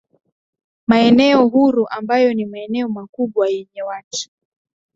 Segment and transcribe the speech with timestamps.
[0.87, 4.29] Maeneo huru ambayo ni maeneo makubwa yenye watu